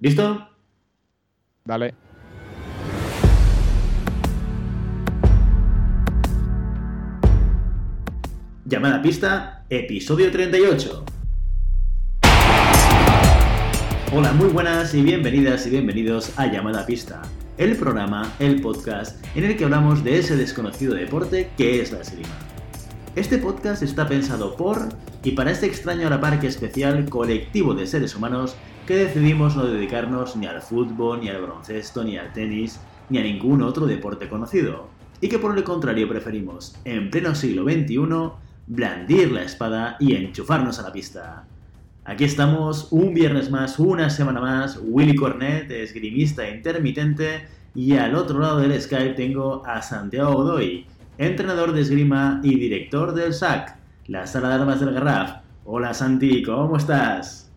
[0.00, 0.48] ¿Listo?
[1.64, 1.94] Dale.
[8.64, 11.04] Llamada pista, episodio 38.
[14.12, 17.22] Hola, muy buenas y bienvenidas y bienvenidos a Llamada Pista,
[17.58, 22.00] el programa, el podcast en el que hablamos de ese desconocido deporte que es la
[22.00, 22.28] esgrima.
[23.16, 24.88] Este podcast está pensado por
[25.22, 30.36] y para este extraño a la especial colectivo de seres humanos que decidimos no dedicarnos
[30.36, 34.88] ni al fútbol, ni al baloncesto, ni al tenis, ni a ningún otro deporte conocido,
[35.20, 38.32] y que por el contrario preferimos, en pleno siglo XXI,
[38.66, 41.44] blandir la espada y enchufarnos a la pista.
[42.04, 48.40] Aquí estamos, un viernes más, una semana más, Willy Cornet, esgrimista intermitente, y al otro
[48.40, 50.86] lado del Skype tengo a Santiago Godoy,
[51.18, 55.36] entrenador de esgrima y director del SAC, la sala de armas del Garraf.
[55.64, 57.50] Hola Santi, ¿cómo estás?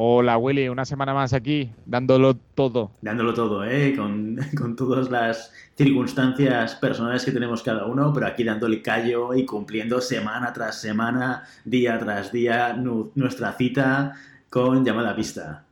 [0.00, 2.92] Hola Willy, una semana más aquí, dándolo todo.
[3.02, 3.94] Dándolo todo, ¿eh?
[3.96, 9.44] Con, con todas las circunstancias personales que tenemos cada uno, pero aquí dándole callo y
[9.44, 14.14] cumpliendo semana tras semana, día tras día, nu- nuestra cita
[14.50, 15.64] con llamada a pista.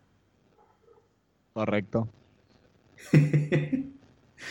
[1.52, 2.08] Correcto.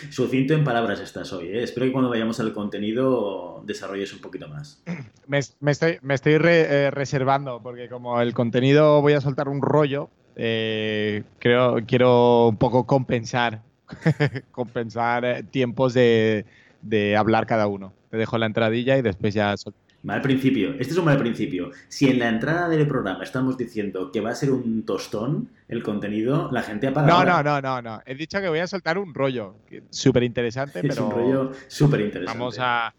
[0.10, 1.64] Sucinto en palabras estás hoy, ¿eh?
[1.64, 4.84] Espero que cuando vayamos al contenido desarrolles un poquito más.
[5.28, 6.00] Me, estoy,
[6.44, 12.58] eh, reservando porque como el contenido voy a soltar un rollo, eh, creo quiero un
[12.58, 13.62] poco compensar,
[14.52, 16.46] compensar eh, tiempos de,
[16.82, 17.94] de hablar cada uno.
[18.10, 19.74] Te dejo la entradilla y después ya sol-
[20.06, 20.70] Mal principio.
[20.80, 21.72] Este es un mal principio.
[21.88, 25.82] Si en la entrada del programa estamos diciendo que va a ser un tostón el
[25.82, 27.08] contenido, la gente apaga.
[27.08, 27.42] No, ahora.
[27.42, 28.02] no, no, no, no.
[28.06, 29.56] He dicho que voy a soltar un rollo
[29.90, 32.38] súper interesante, Es pero un rollo súper interesante.
[32.38, 32.94] vamos a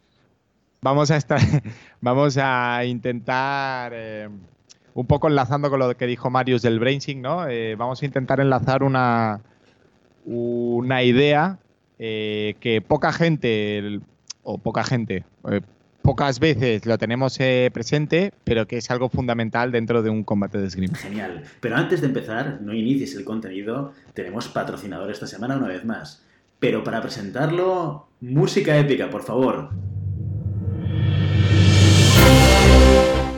[0.82, 1.38] vamos a estar
[2.00, 4.28] vamos a intentar eh,
[4.94, 7.46] un poco enlazando con lo que dijo Marius del brainsing, ¿no?
[7.46, 9.41] Eh, vamos a intentar enlazar una
[10.24, 11.58] una idea
[12.00, 14.02] eh, que poca gente el-
[14.42, 15.25] o poca gente
[16.06, 20.56] pocas veces lo tenemos eh, presente, pero que es algo fundamental dentro de un combate
[20.56, 20.97] de esgrima.
[20.97, 21.43] Genial.
[21.61, 26.22] Pero antes de empezar, no inicies el contenido, tenemos patrocinador esta semana una vez más.
[26.61, 29.71] Pero para presentarlo, música épica, por favor.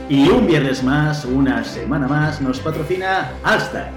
[0.07, 3.89] Y un viernes más, una semana más, nos patrocina Alstar.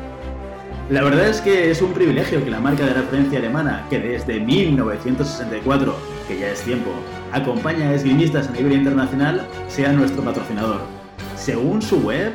[0.88, 4.40] La verdad es que es un privilegio que la marca de referencia alemana, que desde
[4.40, 5.94] 1964,
[6.28, 6.90] que ya es tiempo,
[7.32, 10.80] acompaña a esgrimistas a nivel internacional, sea nuestro patrocinador.
[11.36, 12.32] Según su web,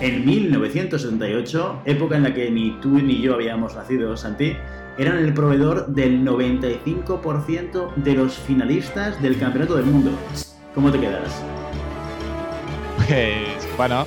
[0.00, 4.56] en 1978, época en la que ni tú ni yo habíamos nacido, Santi,
[4.98, 10.10] eran el proveedor del 95% de los finalistas del Campeonato del Mundo.
[10.74, 11.42] ¿Cómo te quedas?
[13.06, 14.06] Pues bueno.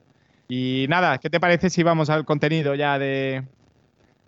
[0.49, 3.43] Y nada, ¿qué te parece si vamos al contenido ya de,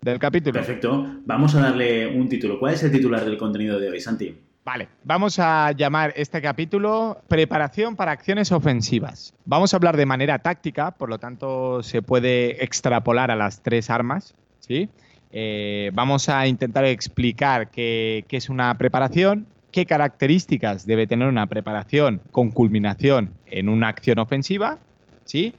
[0.01, 0.51] del capítulo?
[0.53, 2.59] Perfecto, vamos a darle un título.
[2.59, 4.35] ¿Cuál es el titular del contenido de hoy, Santi?
[4.65, 9.33] Vale, vamos a llamar este capítulo Preparación para acciones ofensivas.
[9.45, 13.89] Vamos a hablar de manera táctica, por lo tanto se puede extrapolar a las tres
[13.89, 14.89] armas, ¿sí?
[15.31, 21.47] Eh, vamos a intentar explicar qué, qué es una preparación, qué características debe tener una
[21.47, 24.77] preparación con culminación en una acción ofensiva,
[25.25, 25.53] ¿sí?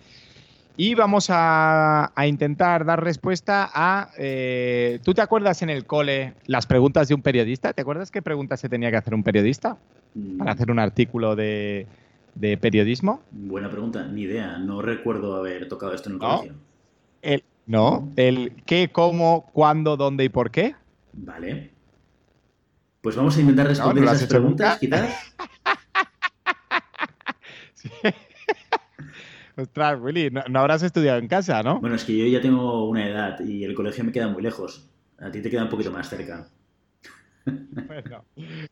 [0.76, 4.10] Y vamos a, a intentar dar respuesta a...
[4.16, 7.72] eh, ¿Tú te acuerdas en el cole las preguntas de un periodista?
[7.74, 9.76] ¿Te acuerdas qué preguntas se tenía que hacer un periodista
[10.12, 11.86] Mm, para hacer un artículo de,
[12.34, 13.20] de periodismo?
[13.30, 14.58] Buena pregunta, ni idea.
[14.58, 16.28] No recuerdo haber tocado esto en el No.
[16.38, 16.54] colegio.
[17.22, 20.74] El, no, el qué, cómo, cuándo, dónde y por qué.
[21.12, 21.70] Vale.
[23.02, 25.04] Pues vamos a intentar responder ¿no has esas preguntas, nunca?
[25.04, 25.34] quizás.
[27.74, 27.88] Sí.
[29.60, 31.80] Ostras, Willy, no, no habrás estudiado en casa, ¿no?
[31.80, 34.88] Bueno, es que yo ya tengo una edad y el colegio me queda muy lejos.
[35.18, 36.48] A ti te queda un poquito más cerca.
[37.44, 38.24] bueno,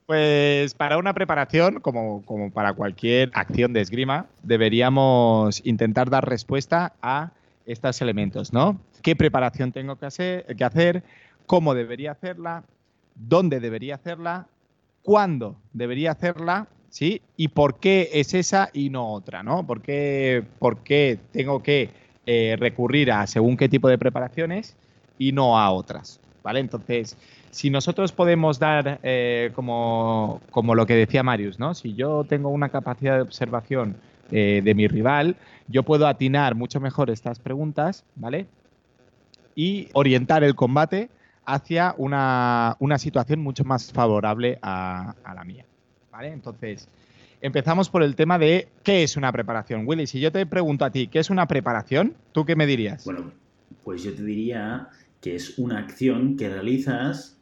[0.06, 6.94] pues para una preparación, como, como para cualquier acción de esgrima, deberíamos intentar dar respuesta
[7.02, 7.32] a
[7.66, 8.80] estos elementos, ¿no?
[9.02, 11.02] ¿Qué preparación tengo que hacer, que hacer?
[11.46, 12.64] ¿Cómo debería hacerla?
[13.14, 14.46] ¿Dónde debería hacerla?
[15.02, 16.66] ¿Cuándo debería hacerla?
[16.90, 17.20] ¿Sí?
[17.36, 19.66] ¿Y por qué es esa y no otra, ¿no?
[19.66, 21.90] ¿Por qué, por qué tengo que
[22.26, 24.76] eh, recurrir a según qué tipo de preparaciones
[25.18, 26.20] y no a otras?
[26.42, 26.60] ¿Vale?
[26.60, 27.16] Entonces,
[27.50, 31.74] si nosotros podemos dar, eh, como, como, lo que decía Marius, ¿no?
[31.74, 33.96] Si yo tengo una capacidad de observación
[34.30, 35.36] eh, de mi rival,
[35.68, 38.46] yo puedo atinar mucho mejor estas preguntas, ¿vale?
[39.54, 41.10] Y orientar el combate
[41.46, 45.64] hacia una, situación mucho más favorable a, la mía,
[46.18, 46.32] ¿vale?
[46.32, 46.88] Entonces,
[47.40, 49.86] empezamos por el tema de qué es una preparación.
[49.86, 52.14] Willy, si yo te pregunto a ti, ¿qué es una preparación?
[52.32, 53.04] ¿Tú qué me dirías?
[53.04, 53.30] Bueno,
[53.84, 54.88] pues yo te diría
[55.20, 57.38] que es una acción que realizas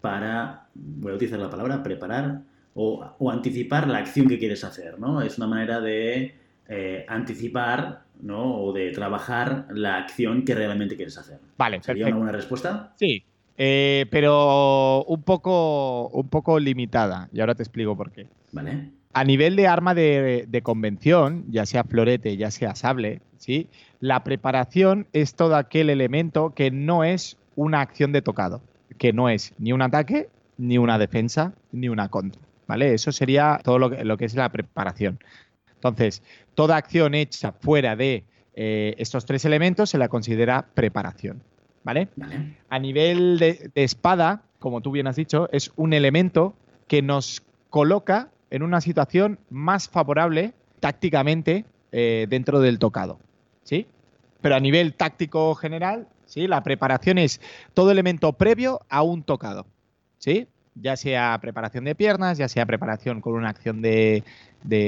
[0.00, 2.42] para, voy a utilizar la palabra, preparar
[2.74, 5.20] o, anticipar la acción que quieres hacer, ¿no?
[5.20, 6.36] Es una manera de
[6.68, 8.62] eh, anticipar, ¿no?
[8.62, 11.40] O de trabajar la acción que realmente quieres hacer.
[11.58, 12.92] Vale, ¿Sería una buena respuesta?
[12.96, 13.24] Sí,
[13.56, 18.26] eh, pero un poco, un poco limitada, y ahora te explico por qué.
[18.52, 18.90] Vale.
[19.12, 23.68] A nivel de arma de, de, convención, ya sea florete, ya sea sable, ¿sí?
[24.00, 28.60] la preparación es todo aquel elemento que no es una acción de tocado
[28.98, 32.40] que no es ni un ataque, ni una defensa, ni una contra.
[32.66, 32.94] ¿Vale?
[32.94, 35.18] Eso sería todo lo que, es la preparación.
[35.74, 36.22] Entonces,
[36.54, 38.24] toda acción hecha fuera de
[38.54, 41.42] eh, estos tres elementos se la considera preparación.
[41.84, 42.08] ¿Vale?
[42.68, 46.54] A nivel de, espada, como tú bien has dicho, es un elemento
[46.88, 53.20] que nos coloca en una situación más favorable tácticamente eh, dentro del tocado.
[53.62, 53.86] ¿Sí?
[54.40, 56.46] Pero a nivel táctico general, ¿sí?
[56.46, 57.40] La preparación es
[57.72, 59.66] todo elemento previo a un tocado,
[60.18, 60.48] ¿sí?
[60.74, 64.24] Ya sea preparación de piernas, ya sea preparación con una acción de,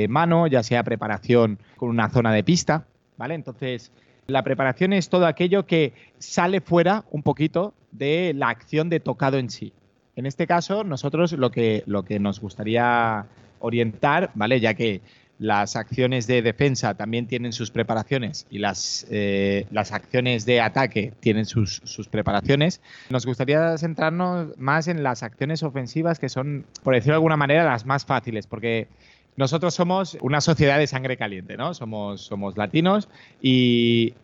[0.09, 3.35] mano, ya sea preparación con una zona de pista, ¿vale?
[3.35, 3.93] Entonces,
[4.27, 9.39] la preparación es todo aquello que sale fuera un poquito de la acción de tocado
[9.39, 9.73] en sí.
[10.17, 13.27] En este caso, nosotros lo que, lo que nos gustaría
[13.61, 14.61] orientar, ¿vale?
[14.61, 15.01] Ya que
[15.39, 21.13] las acciones de defensa también tienen sus preparaciones y las, eh, las acciones de ataque
[21.21, 22.81] tienen sus, preparaciones.
[23.11, 27.65] Nos gustaría centrarnos más en las acciones ofensivas que son, por decirlo de alguna manera,
[27.65, 28.89] las más fáciles, porque
[29.37, 31.75] nosotros somos una sociedad de sangre caliente, ¿no?
[31.75, 33.09] Somos, somos latinos
[33.41, 34.15] y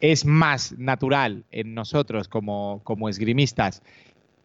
[0.00, 3.82] es más natural en nosotros como, como esgrimistas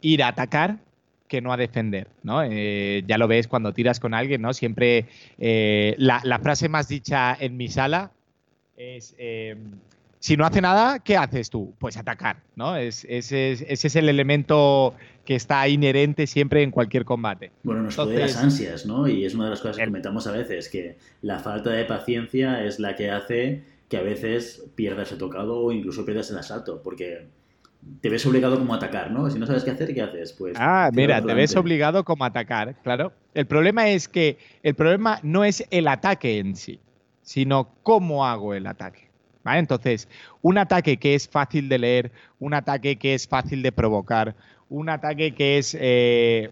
[0.01, 0.79] ir a atacar
[1.27, 2.43] que no a defender, ¿no?
[2.43, 4.53] Eh, ya lo ves cuando tiras con alguien, ¿no?
[4.53, 5.07] Siempre
[5.39, 8.11] eh, la, frase más dicha en mi sala
[8.77, 9.55] es eh,
[10.23, 11.73] si no hace nada, ¿qué haces tú?
[11.79, 12.77] Pues atacar, ¿no?
[12.77, 14.95] Es, ese, es el elemento
[15.25, 17.51] que está inherente siempre en cualquier combate.
[17.63, 19.07] Bueno, nos puede las ansias, ¿no?
[19.07, 22.63] Y es una de las cosas que comentamos a veces, que la falta de paciencia
[22.65, 26.81] es la que hace que a veces pierdas el tocado o incluso pierdas el asalto,
[26.81, 27.27] porque
[28.01, 29.29] te ves obligado como a atacar, ¿no?
[29.29, 30.33] Si no sabes qué hacer, ¿qué haces?
[30.33, 30.55] Pues.
[30.57, 33.13] Ah, mira, te ves obligado como a atacar, claro.
[33.33, 36.79] El problema es que el problema no es el ataque en sí,
[37.21, 39.09] sino cómo hago el ataque.
[39.43, 39.59] ¿Vale?
[39.59, 40.07] Entonces,
[40.41, 44.35] un ataque que es fácil de leer, un ataque que es fácil de provocar,
[44.73, 46.49] un ataque que es eh,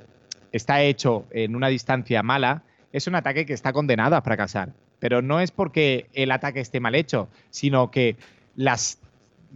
[0.51, 2.61] está hecho en una distancia mala,
[2.93, 4.73] es un ataque que está condenado a fracasar.
[4.99, 8.15] Pero no es porque el ataque esté mal hecho, sino que
[8.55, 8.99] las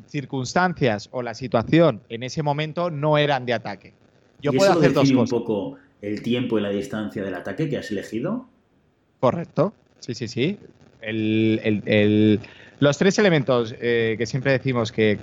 [0.07, 3.93] circunstancias o la situación en ese momento no eran de ataque.
[4.41, 5.31] Yo puedo hacer dos cosas.
[5.31, 8.47] un poco el tiempo y la distancia del ataque que has elegido?
[9.19, 9.73] Correcto.
[9.99, 10.57] Sí, sí, sí.
[12.79, 15.19] los tres elementos eh, que siempre decimos que,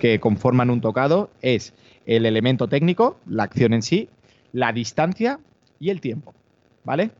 [0.00, 1.72] que conforman un tocado es
[2.16, 4.08] el elemento técnico, la acción en sí,
[4.52, 5.38] la distancia
[5.78, 6.34] y el tiempo.
[6.84, 7.12] ¿Vale?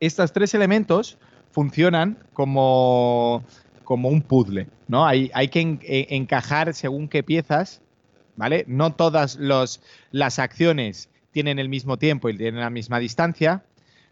[0.00, 1.18] Estos tres elementos
[1.50, 3.44] funcionan como
[3.84, 5.06] como un puzzle, ¿no?
[5.06, 7.82] Hay, hay que eh, encajar según qué piezas,
[8.36, 8.64] ¿vale?
[8.66, 13.64] No todas las acciones tienen el mismo tiempo y tienen la misma distancia.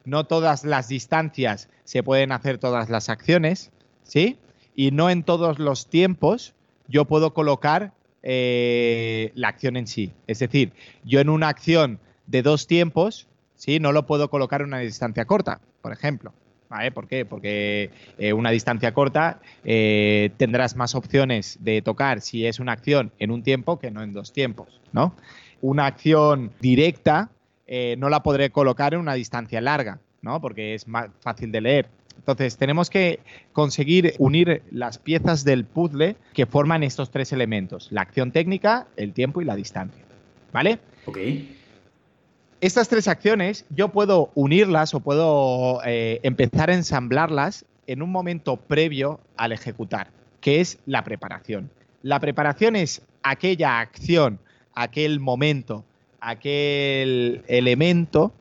[0.04, 3.70] No todas las distancias se pueden hacer todas las acciones,
[4.02, 4.38] ¿sí?
[4.75, 6.54] Y no en todos los tiempos
[6.88, 7.92] yo puedo colocar
[8.23, 10.12] eh, la acción en sí.
[10.27, 10.73] Es decir,
[11.05, 13.81] yo en una acción de dos tiempos, ¿sí?
[13.81, 16.33] No lo puedo colocar en una distancia corta, por ejemplo.
[16.95, 17.25] ¿Por qué?
[17.25, 23.11] Porque eh, una distancia corta eh, tendrás más opciones de tocar si es una acción
[23.19, 25.17] en un tiempo que no en dos tiempos, ¿no?
[25.61, 27.31] Una acción directa
[27.99, 30.41] no la podré colocar en una distancia larga, ¿no?
[30.41, 31.89] Porque es más fácil de leer.
[32.17, 33.21] Entonces, tenemos que
[33.52, 39.12] conseguir unir las piezas del puzzle que forman estos tres elementos, la acción técnica, el
[39.12, 40.05] tiempo y la distancia.
[40.52, 40.79] ¿Vale?
[41.07, 41.19] Ok.
[42.61, 48.57] estas tres acciones yo puedo unirlas o puedo eh, empezar a ensamblarlas en un momento
[48.57, 50.09] previo al ejecutar,
[50.40, 51.71] que es la preparación.
[52.02, 54.38] La preparación es aquella acción,
[54.75, 55.85] aquel momento,
[56.21, 58.33] aquel elemento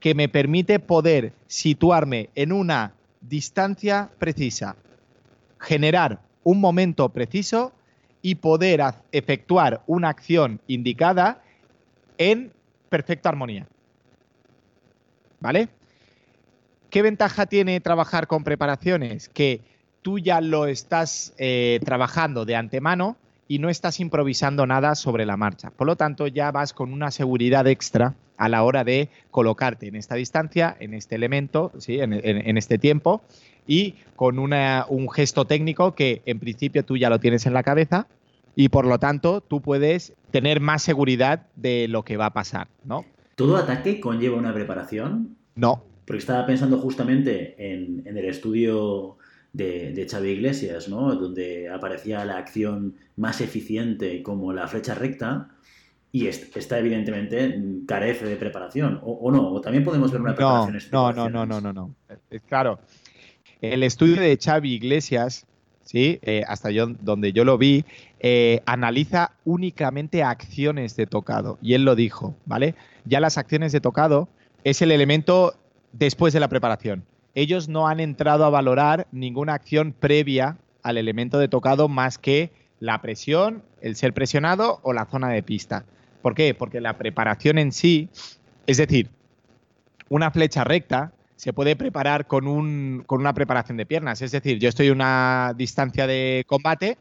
[0.00, 2.92] que me permite poder situarme en una
[3.28, 4.76] distancia precisa,
[5.58, 7.72] generar un momento preciso
[8.22, 11.42] y poder efectuar una acción indicada
[12.18, 12.52] en
[12.88, 13.66] perfecta armonía.
[15.40, 15.68] ¿Vale?
[16.90, 19.28] ¿Qué ventaja tiene trabajar con preparaciones?
[19.28, 19.60] Que
[20.02, 23.16] tú ya lo estás eh, trabajando de antemano
[23.48, 25.70] y no estás improvisando nada sobre la marcha.
[25.70, 29.96] Por lo tanto, ya vas con una seguridad extra a la hora de colocarte en
[29.96, 32.00] esta distancia, en este elemento, ¿sí?
[32.00, 33.22] en, este tiempo,
[33.66, 38.06] y con un gesto técnico que en principio tú ya lo tienes en la cabeza
[38.54, 42.68] y por lo tanto tú puedes tener más seguridad de lo que va a pasar,
[42.84, 43.04] ¿no?
[43.36, 45.36] ¿Todo ataque conlleva una preparación?
[45.54, 45.84] No.
[46.06, 49.18] Porque estaba pensando justamente en, el estudio
[49.56, 51.14] de, de, Xavi Iglesias, ¿no?
[51.14, 55.48] Donde aparecía la acción más eficiente como la flecha recta,
[56.12, 60.78] y esta evidentemente carece de preparación, o, no, o también podemos ver una preparación.
[60.92, 61.94] No, no, no, no, no, no,
[62.46, 62.80] Claro,
[63.60, 65.46] el estudio de Xavi Iglesias,
[65.82, 66.18] ¿sí?
[66.22, 67.84] Eh, hasta yo, donde yo lo vi,
[68.20, 72.74] eh, analiza únicamente acciones de tocado, y él lo dijo, ¿vale?
[73.06, 74.28] Ya las acciones de tocado
[74.64, 75.54] es el elemento
[75.92, 77.04] después de la preparación.
[77.36, 82.50] Ellos no han entrado a valorar ninguna acción previa al elemento de tocado más que
[82.80, 85.84] la presión, el ser presionado o la zona de pista.
[86.22, 86.54] ¿Por qué?
[86.54, 88.08] Porque la preparación en sí,
[88.66, 89.10] es decir,
[90.08, 94.22] una flecha recta se puede preparar con, un, con una preparación de piernas.
[94.22, 96.96] Es decir, yo estoy en una distancia de combate,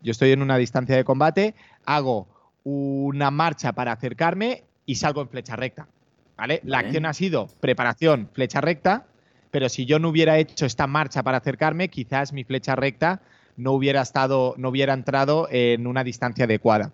[0.00, 2.28] yo estoy en una distancia de combate, hago
[2.62, 5.88] una marcha para acercarme y salgo en flecha recta.
[6.36, 6.60] ¿vale?
[6.62, 9.06] La acción ha sido preparación, flecha recta,
[9.54, 13.20] pero si yo no hubiera hecho esta marcha para acercarme, quizás mi flecha recta
[13.56, 16.90] no hubiera estado, no hubiera entrado en una distancia adecuada.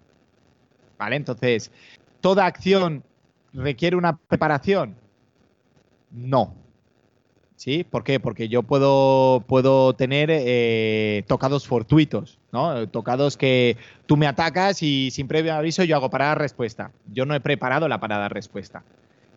[0.98, 1.16] ¿Vale?
[1.16, 1.72] Entonces,
[2.20, 3.02] ¿toda acción
[3.54, 4.94] requiere una preparación?
[6.10, 6.54] No.
[7.56, 7.82] ¿Sí?
[7.82, 8.20] ¿Por qué?
[8.20, 12.86] Porque yo puedo, puedo tener eh, tocados fortuitos, ¿no?
[12.90, 16.92] Tocados que tú me atacas y sin previo aviso yo hago parada respuesta.
[17.10, 18.84] Yo no he preparado la parada respuesta.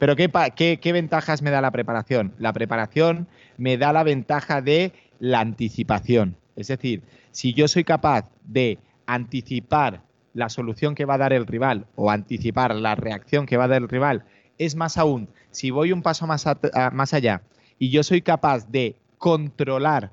[0.04, 2.34] Pero ¿qué, qué, ventajas me da la preparación?
[2.38, 6.36] La preparación me da la ventaja de la anticipación.
[6.58, 10.02] Es decir, si yo soy capaz de anticipar
[10.34, 13.68] la solución que va a dar el rival o anticipar la reacción que va a
[13.70, 14.26] dar el rival.
[14.58, 16.46] Es más aún, si voy un paso más,
[16.92, 17.42] más allá
[17.80, 20.12] y yo soy capaz de controlar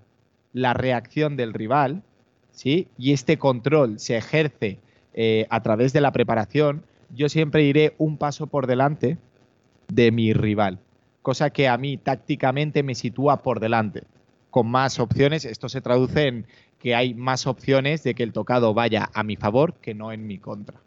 [0.52, 2.04] la reacción del rival,
[2.52, 2.86] ¿sí?
[2.96, 4.78] Y este control se ejerce
[5.14, 9.18] eh, a través de la preparación, yo siempre iré un paso por delante
[9.92, 10.78] de mi rival,
[11.22, 14.04] cosa que a mí tácticamente me sitúa por delante,
[14.50, 15.44] con más opciones.
[15.44, 16.46] Esto se traduce en
[16.78, 20.26] que hay más opciones de que el tocado vaya a mi favor que no en
[20.26, 20.78] mi contra.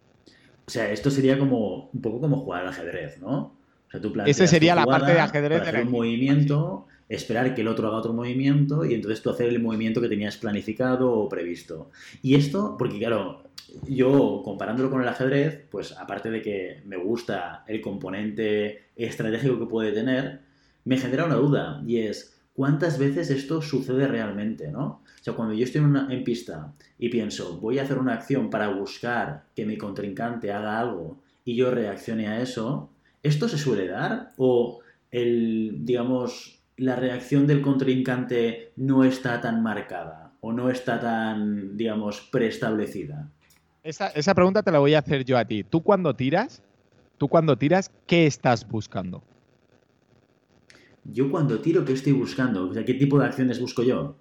[0.66, 3.54] O sea, esto sería como un poco como jugar al ajedrez, ¿no?
[3.88, 7.88] O sea, tú Esa sería la parte de ajedrez un movimiento, esperar que el otro
[7.88, 11.92] haga otro movimiento y entonces tú hacer el movimiento que tenías planificado o previsto.
[12.24, 13.44] Y esto, porque claro,
[13.88, 19.66] yo comparándolo con el ajedrez, pues aparte de que me gusta el componente estratégico que
[19.66, 20.42] puede tener,
[20.86, 24.86] me genera una duda y es cuántas veces esto sucede realmente, ¿no?
[24.86, 28.70] O sea, cuando yo estoy en, pista y pienso, voy a hacer una acción para
[28.70, 32.92] buscar que mi contrincante haga algo y yo reaccione a eso,
[33.24, 34.34] ¿esto se suele dar?
[34.38, 41.78] ¿O el, digamos, la reacción del contrincante no está tan marcada o no está tan,
[41.78, 43.32] digamos, preestablecida?
[43.84, 45.64] Esa, esa pregunta te la voy a hacer yo a ti.
[45.64, 46.64] ¿Tú cuando tiras,
[47.18, 49.22] tú cuando tiras, qué estás buscando?
[51.04, 52.70] Yo cuando tiro, ¿qué estoy buscando?
[52.70, 54.16] O sea, ¿qué tipo de acciones busco yo?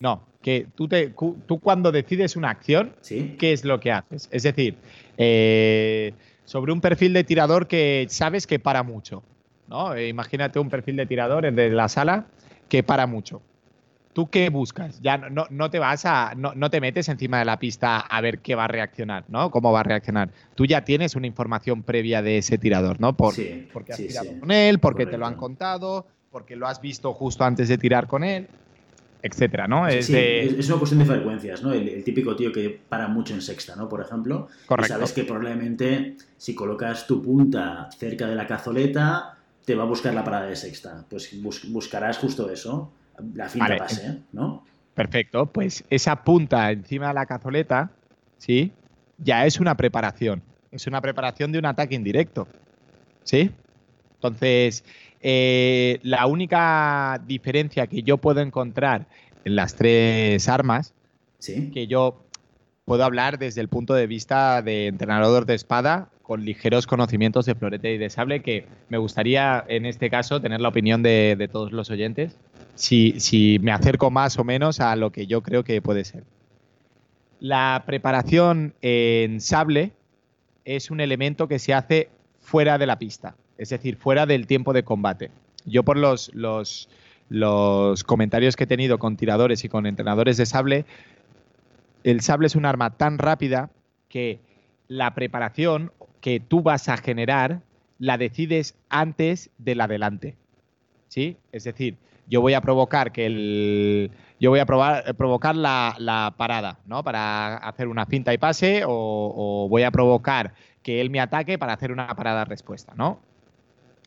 [0.00, 1.14] No, que tú, te,
[1.46, 2.94] tú cuando decides una acción,
[3.38, 4.28] ¿qué es lo que haces?
[4.30, 4.76] Es decir,
[5.16, 6.12] eh,
[6.44, 9.22] sobre un perfil de tirador que sabes que para mucho.
[9.68, 9.94] ¿no?
[9.94, 12.26] Eh, imagínate un perfil de tirador de la sala
[12.68, 13.40] que para mucho.
[14.12, 15.00] ¿Tú qué buscas?
[15.00, 16.34] Ya no, no te vas a.
[16.36, 19.50] No, no, te metes encima de la pista a ver qué va a reaccionar, ¿no?
[19.50, 20.30] ¿Cómo va a reaccionar?
[20.56, 23.16] Tú ya tienes una información previa de ese tirador, ¿no?
[23.16, 23.34] Por,
[23.72, 27.44] porque has tirado con él, porque te lo han contado, porque lo has visto justo
[27.44, 28.48] antes de tirar con él
[29.22, 29.86] etcétera, ¿no?
[29.86, 31.72] Es, es, una cuestión de frecuencias, ¿no?
[31.72, 33.88] El, típico tío que para mucho en sexta, ¿no?
[33.88, 34.48] Por ejemplo.
[34.66, 34.94] Correcto.
[34.94, 40.14] sabes que probablemente si colocas tu punta cerca de la cazoleta, te va a buscar
[40.14, 41.04] la parada de sexta.
[41.08, 41.30] Pues
[41.68, 42.92] buscarás justo eso,
[43.34, 44.64] la finta pase, ¿no?
[44.94, 45.46] Perfecto.
[45.46, 47.90] Pues esa punta encima de la cazoleta,
[48.38, 48.72] ¿sí?
[49.18, 50.42] Ya es una preparación.
[50.70, 52.46] Es una preparación de un ataque indirecto.
[53.24, 53.50] ¿Sí?
[54.14, 54.84] Entonces,
[55.20, 59.06] eh, la única diferencia que yo puedo encontrar
[59.44, 60.94] en las tres armas,
[61.38, 61.70] ¿Sí?
[61.70, 62.22] que yo
[62.84, 67.54] puedo hablar desde el punto de vista de entrenador de espada con ligeros conocimientos de
[67.54, 71.48] florete y de sable, que me gustaría en este caso tener la opinión de, de
[71.48, 72.36] todos los oyentes,
[72.80, 76.24] si, me acerco más o menos a lo que yo creo que puede ser.
[77.38, 79.92] La preparación en sable
[80.64, 82.08] es un elemento que se hace
[82.40, 85.30] fuera de la pista, es decir, fuera del tiempo de combate.
[85.66, 86.88] Yo por los, los,
[87.28, 90.84] los comentarios que he tenido con tiradores y con entrenadores de sable,
[92.02, 93.70] el sable es un arma tan rápida
[94.08, 94.40] que
[94.88, 97.60] la preparación que tú vas a generar
[97.98, 100.36] la decides antes del adelante.
[101.08, 101.36] ¿Sí?
[101.52, 101.96] Es decir,
[102.30, 104.10] yo voy a provocar que el.
[104.38, 107.04] Yo voy a probar, provocar la, la parada, ¿no?
[107.04, 111.58] Para hacer una finta y pase, o, o, voy a provocar que él me ataque
[111.58, 113.20] para hacer una parada respuesta, ¿no?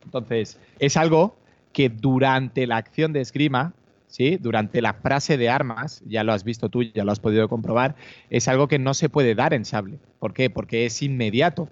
[0.04, 1.36] Entonces, es algo
[1.72, 3.74] que durante la acción de esgrima,
[4.08, 4.38] ¿sí?
[4.38, 7.96] Durante la frase de armas, ya lo has visto tú, ya lo has podido comprobar,
[8.32, 10.00] es algo que no se puede dar en sable.
[10.20, 10.50] ¿Por qué?
[10.50, 11.70] Porque es inmediato.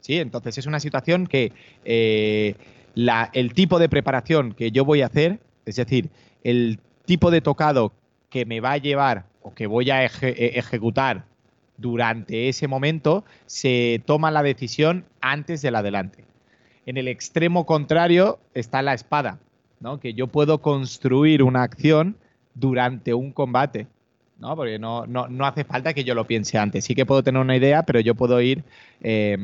[0.00, 0.18] ¿Sí?
[0.18, 1.52] Entonces es una situación que
[1.84, 2.56] eh,
[2.94, 6.10] el tipo de preparación que yo voy a hacer, es decir,
[6.42, 7.92] el tipo de tocado
[8.30, 11.24] que me va a llevar o que voy a eje ejecutar
[11.76, 16.24] durante ese momento, se toma la decisión antes del adelante.
[16.86, 19.38] En el extremo contrario está la espada,
[19.80, 19.98] ¿no?
[19.98, 22.16] que yo puedo construir una acción
[22.54, 23.86] durante un combate.
[24.38, 24.54] ¿no?
[24.56, 26.84] Porque no, no, no, hace falta que yo lo piense antes.
[26.84, 28.64] Sí que puedo tener una idea, pero yo puedo ir
[29.00, 29.36] eh,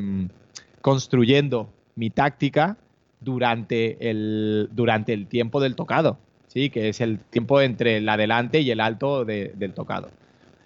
[0.82, 2.76] construyendo mi táctica
[3.20, 6.70] durante el, durante el tiempo del tocado, ¿sí?
[6.70, 10.10] que es el tiempo entre el adelante y el alto de, del tocado.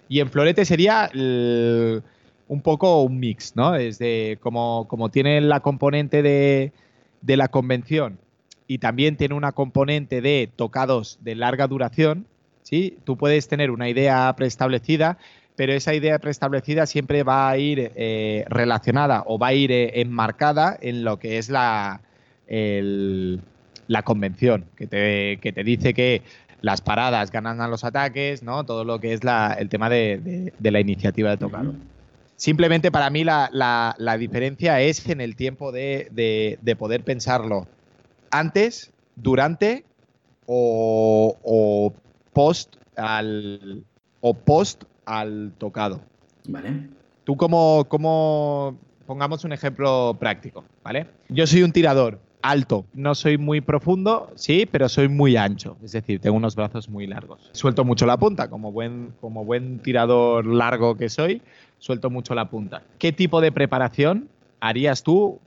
[0.07, 3.71] Y en florete sería un poco un mix, ¿no?
[3.71, 6.73] Desde como, como tiene la componente de,
[7.21, 8.19] de la convención
[8.67, 12.27] y también tiene una componente de tocados de larga duración,
[12.61, 12.97] ¿sí?
[13.03, 15.17] Tú puedes tener una idea preestablecida,
[15.55, 20.01] pero esa idea preestablecida siempre va a ir eh, relacionada o va a ir eh,
[20.01, 22.01] enmarcada en lo que es la,
[22.47, 23.41] el,
[23.87, 26.21] la convención, que te, que te, dice que
[26.61, 28.63] las paradas ganan a los ataques, ¿no?
[28.65, 31.69] Todo lo que es la, el tema de, de, de, la iniciativa de tocado.
[31.69, 31.79] Uh -huh.
[32.37, 36.09] Simplemente para mí la, la, la, diferencia es en el tiempo de,
[36.61, 37.67] de poder pensarlo
[38.29, 39.85] antes, durante
[40.45, 41.93] o, o
[42.33, 43.83] post al
[44.21, 46.01] o post al tocado.
[46.47, 46.89] Vale.
[47.23, 51.07] Tú como, como pongamos un ejemplo práctico, ¿vale?
[51.29, 55.91] Yo soy un tirador alto, no soy muy profundo, sí, pero soy muy ancho, es
[55.93, 57.49] decir, tengo unos brazos muy largos.
[57.53, 61.41] Suelto mucho la punta, como buen, como buen tirador largo que soy,
[61.79, 62.83] suelto mucho la punta.
[62.99, 64.29] ¿Qué tipo de preparación
[64.59, 65.39] harías tú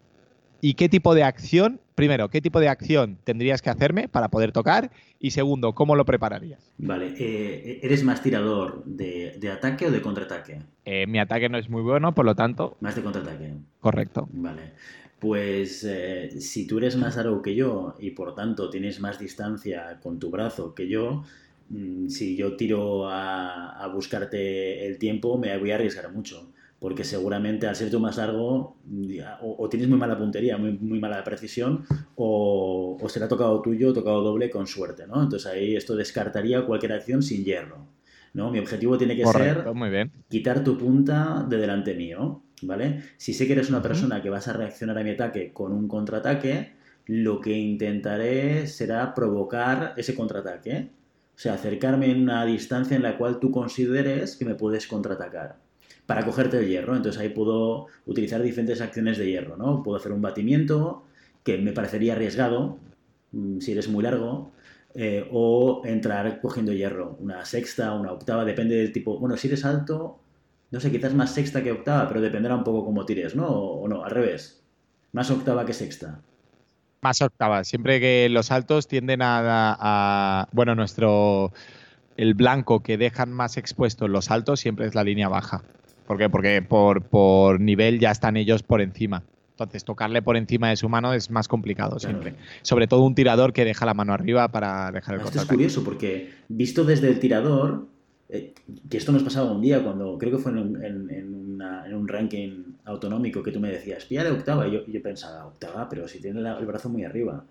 [0.61, 4.51] y qué tipo de acción, primero, qué tipo de acción tendrías que hacerme para poder
[4.51, 6.73] tocar y segundo, ¿cómo lo prepararías?
[6.79, 10.59] Vale, eh, ¿eres más tirador de, de, ataque o de contraataque?
[10.85, 12.77] Eh, mi ataque no es muy bueno, por lo tanto...
[12.81, 13.55] Más de contraataque.
[13.81, 14.29] Correcto.
[14.33, 14.73] Vale.
[15.19, 19.99] Pues eh, si tú eres más largo que yo y por tanto tienes más distancia
[20.01, 21.25] con tu brazo que yo,
[21.71, 27.03] mmm, si yo tiro a, a buscarte el tiempo me voy a arriesgar mucho porque
[27.03, 28.77] seguramente al ser tú más largo
[29.43, 33.93] o, o tienes muy mala puntería, muy, muy mala precisión, o, o, será tocado tuyo,
[33.93, 35.23] tocado doble con suerte, ¿no?
[35.23, 37.89] Entonces ahí esto descartaría cualquier acción sin hierro,
[38.35, 38.51] ¿no?
[38.53, 40.13] Mi objetivo tiene que Correcto, ser muy bien.
[40.29, 43.03] quitar tu punta de delante mío, ¿vale?
[43.17, 45.89] Si sé que eres una persona que vas a reaccionar a mi ataque con un
[45.89, 46.73] contraataque,
[47.07, 50.91] lo que intentaré será provocar ese contraataque,
[51.35, 55.57] o sea, acercarme en una distancia en la cual tú consideres que me puedes contraatacar
[56.07, 56.97] para cogerte el hierro.
[56.97, 59.83] Entonces ahí puedo utilizar diferentes acciones de hierro, ¿no?
[59.83, 61.05] Puedo hacer un batimiento,
[61.45, 62.79] que me parecería arriesgado,
[63.33, 64.53] mm, si eres muy largo,
[64.95, 69.19] eh, o entrar cogiendo hierro, una sexta, una octava, depende del tipo.
[69.19, 70.21] Bueno, si eres alto,
[70.71, 73.47] no sé, quizás más sexta que octava, pero dependerá un poco cómo tires, ¿no?
[73.47, 74.63] O, o no, al revés.
[75.13, 76.21] Más octava que sexta.
[77.01, 77.65] Más octava.
[77.65, 81.53] Siempre que los altos tienden a, bueno, nuestro
[82.17, 85.63] el blanco que dejan más expuestos los altos siempre es la línea baja.
[86.07, 86.29] ¿Por qué?
[86.29, 89.23] Porque por, por, nivel ya están ellos por encima.
[89.51, 92.35] Entonces, tocarle por encima de su mano es más complicado siempre.
[92.63, 95.85] Sobre todo un tirador que deja la mano arriba para dejar el Esto es curioso
[95.85, 97.87] porque, visto desde el tirador,
[98.29, 98.55] eh,
[98.91, 101.95] que esto nos pasaba un día cuando creo que fue en, en, en, una, en
[101.95, 104.69] un ranking autonómico que tú me decías, pilla de octava.
[104.69, 107.45] Y yo, yo pensaba, octava, pero si tiene la, el brazo muy arriba.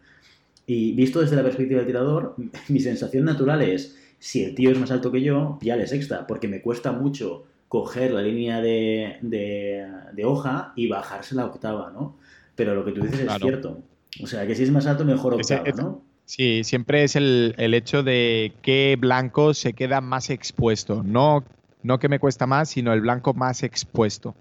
[0.66, 2.36] Y visto desde la perspectiva del tirador,
[2.68, 6.48] mi sensación natural es, si el tío es más alto que yo, píale sexta, porque
[6.48, 12.16] me cuesta mucho coger la línea de, de, de, hoja y bajarse la octava, ¿no?
[12.58, 13.84] pero lo que tú dices es cierto.
[14.22, 16.02] O sea, que si es más alto, mejor octava, ¿no?
[16.28, 21.02] Sí, siempre es el, hecho de qué blanco se queda más expuesto.
[21.02, 21.46] No,
[21.84, 24.36] no que me cuesta más, sino el blanco más expuesto.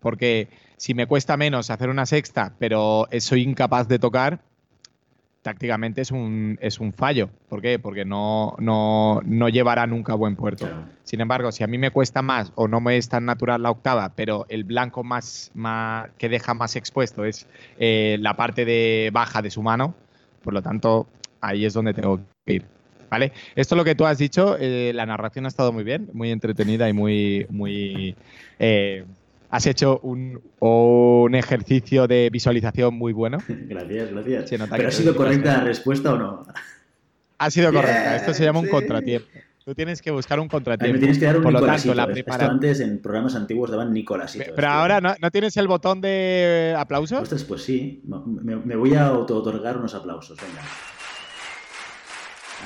[0.00, 4.40] Porque si me cuesta menos hacer una sexta, pero soy incapaz de tocar,
[5.40, 7.30] tácticamente es un, es un fallo.
[7.48, 7.78] ¿Por qué?
[7.78, 10.70] Porque no, no, no llevará nunca a buen puerto.
[11.04, 13.70] Sin embargo, si a mí me cuesta más o no me es tan natural la
[13.70, 17.46] octava, pero el blanco más, más que deja más expuesto es
[17.78, 19.94] eh, la parte de baja de su mano,
[20.42, 21.06] por lo tanto,
[21.40, 22.64] ahí es donde tengo que ir.
[23.10, 23.32] ¿Vale?
[23.56, 26.30] Esto es lo que tú has dicho, eh, la narración ha estado muy bien, muy
[26.30, 28.14] entretenida y muy, muy
[28.60, 29.04] eh,
[29.50, 33.38] has hecho un, un, ejercicio de visualización muy bueno.
[33.48, 34.68] Gracias, gracias.
[34.70, 36.46] ¿Pero ha sido correcta la respuesta o no?
[37.38, 38.16] Ha sido correcta.
[38.16, 39.26] Esto se llama un contratiempo.
[39.70, 40.94] Tú tienes que buscar un contratiempo.
[40.94, 42.08] me tienes que dar un Por lo tanto, la
[42.40, 44.52] antes en programas antiguos daban Nicolásito.
[44.56, 47.22] Pero ahora ¿no, ¿no, tienes el botón de aplausos.
[47.22, 48.02] Ostras, pues sí.
[48.04, 50.36] Me, voy a auto-otorgar unos aplausos.
[50.40, 50.62] Venga.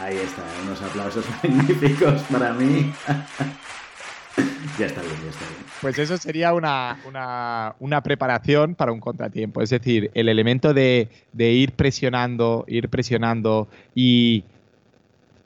[0.00, 2.90] Ahí está, unos aplausos magníficos para mí.
[4.78, 5.64] ya está bien, ya está bien.
[5.82, 9.60] Pues eso sería una, una, preparación para un contratiempo.
[9.60, 14.44] Es decir, el elemento de, de ir presionando, ir presionando y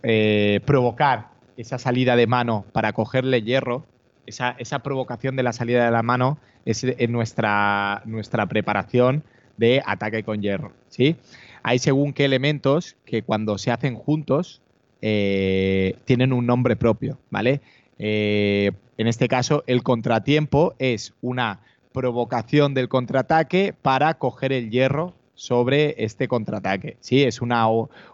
[0.04, 3.84] eh, provocar esa salida de mano para cogerle hierro,
[4.26, 9.24] esa, esa, provocación de la salida de la mano es en nuestra, nuestra preparación
[9.56, 10.72] de ataque con hierro.
[10.88, 11.16] ¿sí?
[11.62, 14.62] Hay según qué elementos que cuando se hacen juntos
[15.02, 17.60] eh, tienen un nombre propio, ¿vale?
[17.98, 21.60] Eh, en este caso, el contratiempo es una
[21.92, 26.96] provocación del contraataque para coger el hierro sobre este contraataque.
[27.00, 27.22] ¿sí?
[27.22, 27.66] Es una,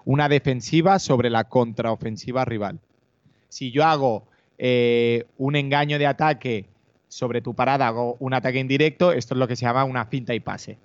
[0.05, 2.81] una defensiva sobre la contraofensiva rival.
[3.55, 4.25] Si yo hago
[4.59, 6.64] eh, un engaño de ataque
[7.07, 10.35] sobre tu parada, hago un ataque indirecto, esto es lo que se llama una finta
[10.35, 10.77] y pase.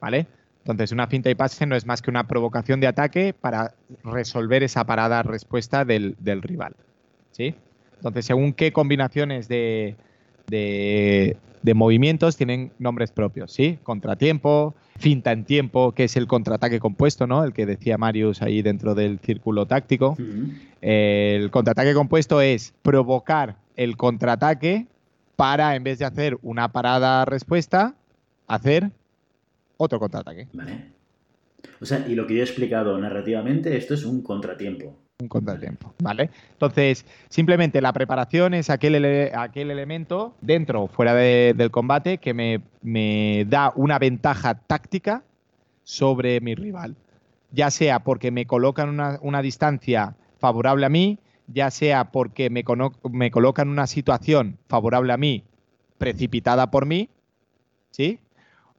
[0.00, 0.26] ¿Vale?
[0.60, 4.62] Entonces, una finta y pase no es más que una provocación de ataque para resolver
[4.62, 6.74] esa parada respuesta del, del rival.
[7.32, 7.54] ¿Sí?
[7.96, 9.94] Entonces, según qué combinaciones de,
[11.74, 13.78] movimientos tienen nombres propios, ¿sí?
[13.82, 17.44] Contratiempo, finta en tiempo, que es el contraataque compuesto, ¿no?
[17.44, 20.16] El que decía Marius ahí dentro del círculo táctico.
[20.80, 24.86] El contraataque compuesto es provocar el contraataque
[25.36, 27.94] para, en vez de hacer una parada respuesta,
[28.46, 28.90] hacer
[29.76, 30.48] otro contraataque.
[30.52, 30.92] Vale.
[31.80, 35.94] O sea, y lo que yo he explicado narrativamente, esto es un contratiempo un contratiempo,
[36.02, 36.30] ¿vale?
[36.52, 43.44] Entonces, simplemente la preparación es aquel, aquel elemento dentro o fuera del combate que me,
[43.46, 45.24] da una ventaja táctica
[45.84, 46.96] sobre mi rival,
[47.50, 52.62] ya sea porque me coloca en una, distancia favorable a mí, ya sea porque me,
[53.10, 55.44] me coloca en una situación favorable a mí,
[55.96, 57.08] precipitada por mí,
[57.90, 58.20] ¿sí?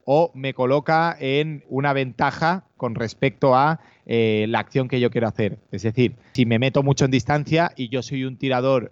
[0.04, 5.28] O me coloca en una ventaja con respecto a eh, la acción que yo quiero
[5.28, 5.58] hacer.
[5.70, 8.90] Es decir, si me meto mucho en distancia y yo soy un tirador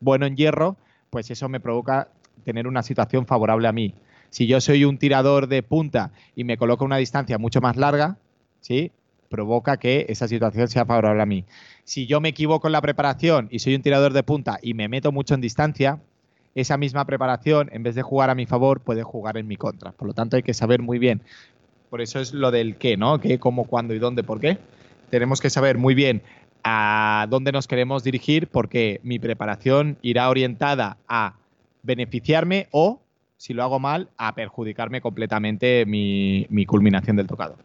[0.00, 0.76] bueno en hierro,
[1.08, 2.08] pues eso me provoca
[2.44, 3.94] tener una situación favorable a mí.
[4.28, 8.18] Si yo soy un tirador de punta y me coloco una distancia mucho más larga,
[8.60, 8.92] ¿sí?
[9.30, 11.46] provoca que esa situación sea favorable a mí.
[11.84, 14.88] Si yo me equivoco en la preparación y soy un tirador de punta y me
[14.88, 15.98] meto mucho en distancia,
[16.54, 19.92] esa misma preparación, en vez de jugar a mi favor, puede jugar en mi contra.
[19.92, 21.22] Por lo tanto, hay que saber muy bien
[21.90, 23.20] por eso es lo del qué, ¿no?
[23.20, 24.58] ¿Qué, cómo, cuándo y dónde, por qué?
[25.10, 26.22] Tenemos que saber muy bien
[26.64, 31.36] a dónde nos queremos dirigir porque mi preparación irá orientada a
[31.84, 33.00] beneficiarme o,
[33.36, 37.56] si lo hago mal, a perjudicarme completamente mi, culminación del tocado.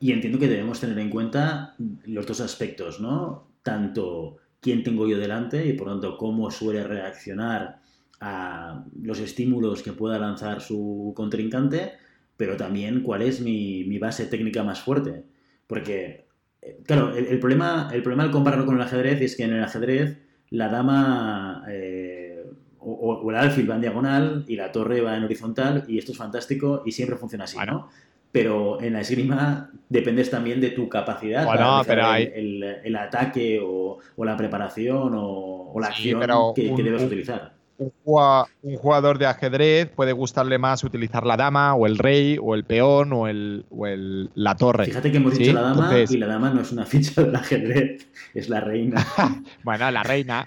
[0.00, 3.48] Y entiendo que debemos tener en cuenta los dos aspectos, ¿no?
[3.62, 7.80] Tanto quién tengo yo delante y por tanto cómo suele reaccionar
[8.20, 12.03] a los estímulos que pueda lanzar su contrincante
[12.36, 15.24] pero también cuál es mi, mi base técnica más fuerte.
[15.66, 16.26] Porque,
[16.62, 19.62] eh, claro, el, problema, el problema al compararlo con el ajedrez es que en el
[19.64, 20.18] ajedrez
[20.50, 22.44] la dama eh,
[22.78, 26.18] o, el alfil va en diagonal y la torre va en horizontal y esto es
[26.18, 27.88] fantástico y siempre funciona así, ¿no?
[28.30, 34.24] Pero en la esgrima dependes también de tu capacidad para el, el, ataque o, o,
[34.24, 36.20] la preparación o, la acción
[36.54, 41.86] que, que, debes utilizar un, jugador de ajedrez puede gustarle más utilizar la dama o
[41.86, 44.86] el rey o el peón o, el, o el, la torre.
[44.86, 48.08] Fíjate que hemos dicho la dama y la dama no es una ficha del ajedrez,
[48.34, 49.04] es la reina.
[49.64, 50.46] bueno, la reina.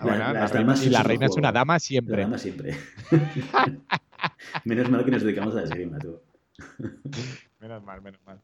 [0.83, 2.17] y la reina es una dama siempre.
[2.17, 2.77] La dama siempre.
[4.63, 6.19] menos mal que nos dedicamos a la esgrima, tú.
[7.59, 8.39] menos mal, menos mal.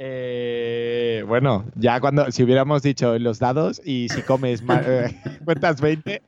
[0.00, 6.22] Eh, bueno, ya cuando, si hubiéramos dicho los dados y si comes eh, cuentas 20,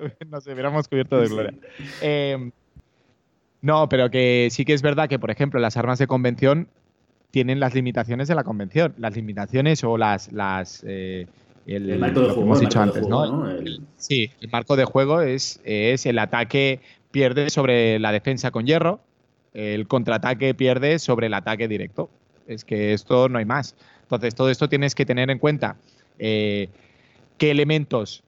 [0.30, 1.54] nos hubiéramos cubierto de gloria.
[2.00, 2.50] Em,
[3.62, 6.68] No, pero que sí que es verdad que, por ejemplo, las armas de convención
[7.30, 8.94] tienen las limitaciones de la convención.
[8.98, 10.32] Las limitaciones o las.
[10.32, 11.26] las eh,
[11.66, 12.42] el, marco de juego.
[12.42, 13.46] hemos dicho antes, ¿no?
[13.96, 19.00] Sí, el marco de juego es, es el ataque pierde sobre la defensa con hierro,
[19.52, 22.10] el contraataque pierde sobre el ataque directo.
[22.46, 23.76] Es que esto no hay más.
[24.02, 25.76] Entonces, todo esto tienes que tener en cuenta
[26.18, 26.68] eh,
[27.38, 28.24] qué elementos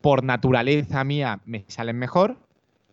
[0.00, 2.36] por naturaleza mía me salen mejor,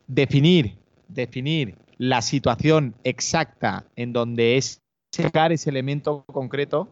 [0.07, 0.75] definir,
[1.07, 4.81] definir la situación exacta en donde es
[5.11, 6.89] sacar ese elemento concreto,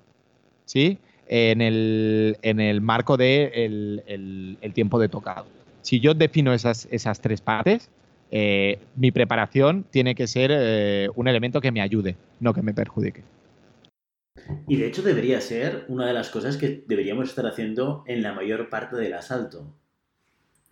[0.65, 0.97] ¿sí?
[1.27, 5.45] En el, en el marco de el, tiempo de tocado.
[5.81, 7.89] Si yo defino esas, esas tres partes,
[8.31, 12.73] eh, mi preparación tiene que ser eh, un elemento que me ayude, no que me
[12.73, 13.23] perjudique.
[14.67, 18.33] Y de hecho debería ser una de las cosas que deberíamos estar haciendo en la
[18.33, 19.65] mayor parte del asalto.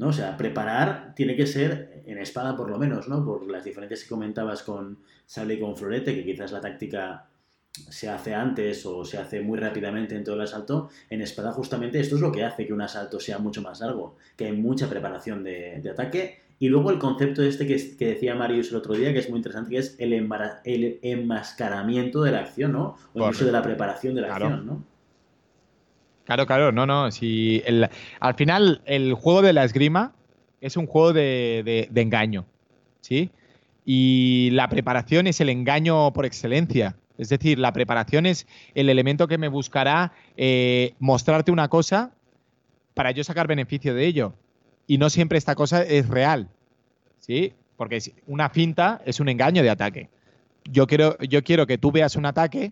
[0.02, 0.08] ¿No?
[0.08, 3.24] O sea, preparar tiene que ser en espada por lo menos, ¿no?
[3.24, 7.28] Por las diferencias que comentabas con sable y con florete, que quizás la táctica
[7.72, 12.00] se hace antes o se hace muy rápidamente en todo el asalto, en espada justamente
[12.00, 14.90] esto es lo que hace que un asalto sea mucho más largo, que hay mucha
[14.90, 16.42] preparación de, ataque.
[16.58, 19.70] Y luego el concepto este que, decía Marius el otro día, que es muy interesante,
[19.70, 20.14] que es el,
[20.64, 22.96] el enmascaramiento de la acción, ¿no?
[23.14, 24.91] O incluso de la preparación de la acción, ¿no?
[26.32, 27.12] Claro, claro, no, no.
[27.12, 27.62] Si
[28.22, 30.14] al final, el juego de la esgrima
[30.62, 32.46] es un juego de, engaño,
[33.02, 33.32] ¿sí?
[33.84, 36.96] Y la preparación es el engaño por excelencia.
[37.18, 42.12] Es decir, la preparación es el elemento que me buscará eh, mostrarte una cosa
[42.94, 44.34] para yo sacar beneficio de ello.
[44.88, 46.48] Y no siempre esta cosa es real,
[47.20, 47.52] ¿sí?
[47.76, 50.10] Porque una finta es un engaño de ataque.
[50.64, 52.72] Yo quiero, yo quiero que tú veas un ataque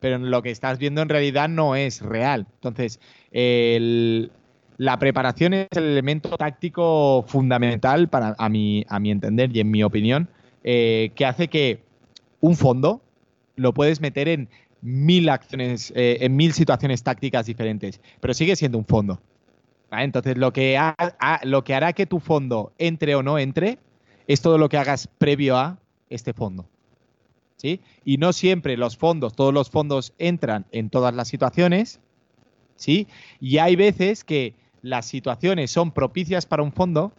[0.00, 2.46] pero lo que estás viendo en realidad no es real.
[2.54, 3.00] Entonces,
[3.32, 9.70] la preparación es el elemento táctico fundamental para, a, mi, a mi entender y en
[9.70, 10.28] mi opinión,
[10.62, 11.80] eh, que hace que
[12.40, 13.02] un fondo
[13.56, 14.48] lo puedes meter en
[14.80, 19.20] mil acciones, eh, en mil situaciones tácticas diferentes, pero sigue siendo un fondo.
[19.90, 20.78] Entonces, lo que,
[21.44, 23.78] lo que hará que tu fondo entre o no entre
[24.26, 25.78] es todo lo que hagas previo a
[26.10, 26.68] este fondo.
[27.62, 32.00] Y no siempre los fondos, todos los fondos entran en todas las situaciones,
[32.76, 33.08] ¿sí?
[33.40, 37.12] Y hay veces que las situaciones son propicias para un fondo,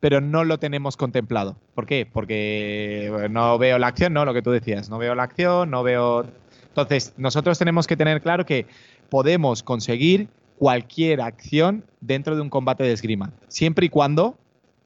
[0.00, 1.56] pero no lo tenemos contemplado.
[1.74, 2.08] ¿Por qué?
[2.10, 4.24] Porque no veo la acción, ¿no?
[4.24, 6.26] Lo que tú decías, no veo la acción, no veo...
[6.68, 8.66] Entonces, nosotros tenemos que tener claro que
[9.10, 10.28] podemos conseguir
[10.58, 14.38] cualquier acción dentro de un combate de esgrima, siempre y cuando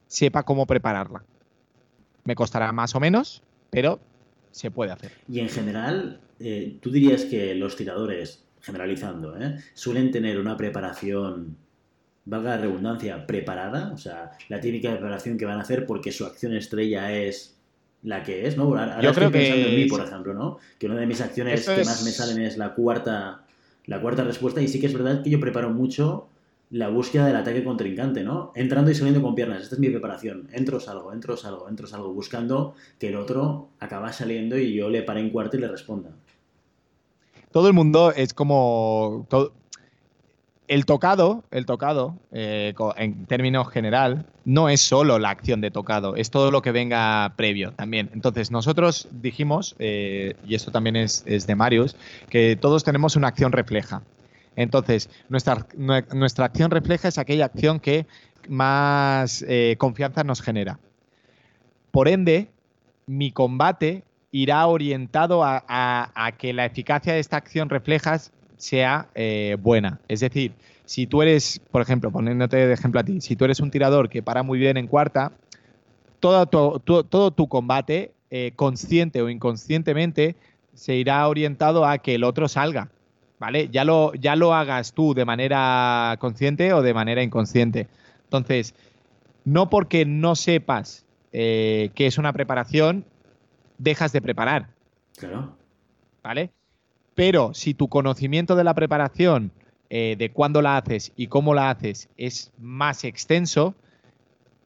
[0.07, 1.23] sepa cómo prepararla.
[2.25, 3.99] Me costará más o menos, pero
[4.57, 5.11] se puede hacer.
[5.29, 9.57] Y en general, eh, tú dirías que los tiradores, generalizando, ¿eh?
[9.75, 11.55] suelen tener una preparación,
[12.25, 16.25] valga la redundancia, preparada, o sea, la típica preparación que van a hacer porque su
[16.25, 17.55] acción estrella es
[18.01, 18.63] la que es, ¿no?
[18.63, 19.69] Ahora Yo creo pensando que...
[19.69, 20.57] en mí, por ejemplo, ¿no?
[20.79, 23.43] Que una de mis acciones que más me salen es la cuarta,
[23.85, 26.29] la cuarta respuesta y sí que es verdad que yo preparo mucho
[26.69, 28.51] la búsqueda del ataque contrincante, ¿no?
[28.55, 29.63] Entrando y saliendo con piernas.
[29.63, 30.49] Esta es mi preparación.
[30.51, 35.01] Entro, salgo, entro, salgo, entro, salgo, buscando que el otro acaba saliendo y yo le
[35.03, 36.09] pare en cuarto y le responda.
[37.51, 39.27] Todo el mundo es como.
[40.67, 46.17] El tocado, el tocado, eh, en términos general, no es solo la acción de tocado,
[46.17, 48.09] es todo lo que venga previo también.
[48.13, 51.95] Entonces, nosotros dijimos, eh, y esto también es, es de Marius,
[52.29, 54.01] que todos tenemos una acción refleja.
[54.57, 58.07] Entonces, nuestra, nuestra acción refleja es aquella acción que
[58.49, 60.79] más eh, confianza nos genera.
[61.91, 62.49] Por ende,
[63.05, 69.99] mi combate irá orientado a, que la eficacia de esta acción reflejas sea eh, buena.
[70.07, 70.53] Es decir,
[70.85, 74.09] si tú eres, por ejemplo, poniéndote de ejemplo a ti, si tú eres un tirador
[74.09, 75.31] que para muy bien en cuarta,
[76.19, 80.35] todo tu, combate, eh, consciente o inconscientemente,
[80.73, 82.89] se irá orientado a que el otro salga.
[83.39, 83.69] ¿Vale?
[83.69, 87.87] Ya lo, ya lo hagas tú de manera consciente o de manera inconsciente.
[88.23, 88.73] Entonces,
[89.45, 93.05] no porque no sepas eh, que es una preparación,
[93.77, 94.67] dejas de preparar.
[95.17, 95.55] Claro.
[96.23, 96.51] ¿Vale?
[97.15, 99.51] Pero si tu conocimiento de la preparación,
[99.89, 103.73] eh, de cuándo la haces y cómo la haces, es más extenso,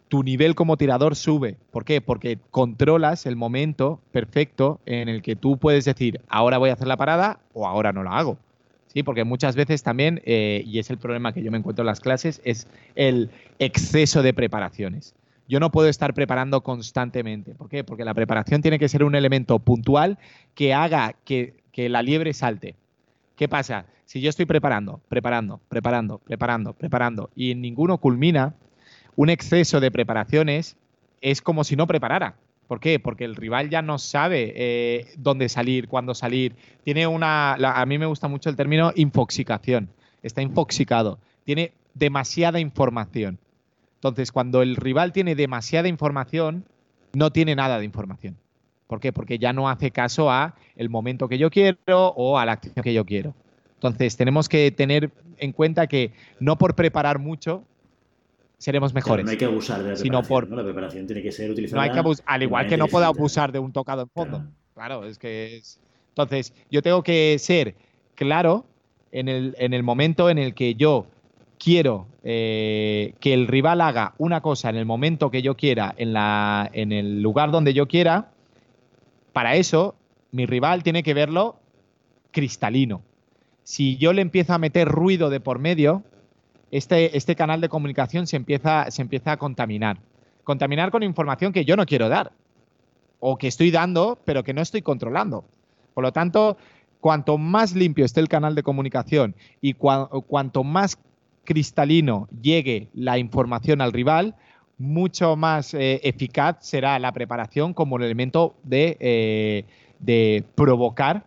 [0.08, 1.58] tu nivel como tirador sube.
[1.72, 2.02] ¿Por qué?
[2.02, 6.88] Porque controlas el momento perfecto en el que tú puedes decir, ahora voy a hacer
[6.88, 8.38] la parada o ahora no la hago.
[8.92, 11.88] Sí, porque muchas veces también, eh, y es el problema que yo me encuentro en
[11.88, 15.16] las clases, es el exceso de preparaciones.
[15.48, 17.56] Yo no puedo estar preparando constantemente.
[17.56, 17.86] ¿Por qué?
[17.86, 20.18] Porque la preparación tiene que ser un elemento puntual
[20.56, 22.76] que haga que, que la liebre salte.
[23.38, 23.86] ¿Qué pasa?
[24.04, 28.56] Si yo estoy preparando, preparando, preparando, preparando, preparando y ninguno culmina,
[29.16, 30.76] un exceso de preparaciones
[31.22, 32.36] es como si no preparara
[32.72, 33.00] ¿Por qué?
[33.00, 36.56] Porque el rival ya no sabe eh, dónde salir, cuándo salir.
[36.86, 39.90] Tiene una, a mí me gusta mucho el término infoxicación.
[40.24, 41.20] Está infoxicado.
[41.44, 43.40] Tiene demasiada información.
[43.96, 46.64] Entonces, cuando el rival tiene demasiada información,
[47.12, 48.38] no tiene nada de información.
[48.88, 49.12] ¿Por qué?
[49.12, 52.82] Porque ya no hace caso a el momento que yo quiero o a la acción
[52.82, 53.34] que yo quiero.
[53.74, 57.66] Entonces, tenemos que tener en cuenta que no por preparar mucho
[58.62, 59.26] seremos mejores.
[59.26, 61.82] no hay que abusar de la sino por, La preparación tiene que ser utilizada.
[61.82, 64.44] No hay que abusar, al igual que no puedo abusar de un tocado en fondo.
[64.76, 65.80] Claro, es que es.
[66.10, 67.76] Entonces, yo tengo que ser
[68.14, 68.66] claro
[69.12, 71.08] en el, en el momento en el que yo
[71.58, 76.14] quiero eh, que el rival haga una cosa en el momento que yo quiera, en,
[76.14, 78.30] la, en el lugar donde yo quiera,
[79.34, 79.96] para eso
[80.32, 81.58] mi rival tiene que verlo
[82.30, 83.02] cristalino.
[83.64, 86.04] Si yo le empiezo a meter ruido de por medio,
[86.72, 90.00] este, este canal de comunicación se empieza, se empieza a contaminar.
[90.44, 92.32] Contaminar con información que yo no quiero dar
[93.20, 95.46] o que estoy dando, pero que no estoy controlando.
[95.94, 96.58] Por lo tanto,
[97.00, 100.98] cuanto más limpio esté el canal de comunicación y cuanto más
[101.44, 104.36] cristalino llegue la información al rival,
[104.78, 109.66] mucho más eh, eficaz será la preparación como el elemento de, eh,
[110.00, 111.26] de provocar